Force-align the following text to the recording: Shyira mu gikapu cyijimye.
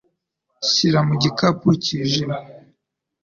Shyira 0.69 0.99
mu 1.07 1.13
gikapu 1.21 1.67
cyijimye. 1.83 2.41